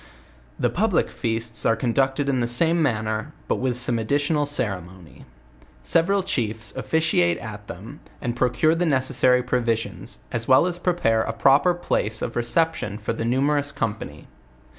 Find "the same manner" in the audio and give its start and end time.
2.39-3.33